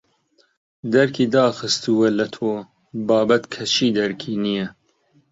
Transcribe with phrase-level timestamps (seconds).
[0.93, 2.51] دەرکی داخستووە لە تۆ
[3.07, 4.67] بابت کەچی دەرکی نییە